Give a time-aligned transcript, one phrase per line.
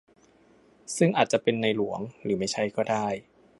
[0.97, 3.07] ซึ่งอาจจะเป็นในหลวง หรือไม่ใช่ก็ได้